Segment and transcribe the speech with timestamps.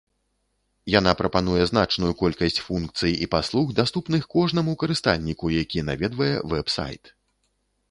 [0.99, 7.17] Яна прапануе значную колькасць функцый і паслуг, даступных кожнаму карыстальніку, які наведвае вэб-сайт.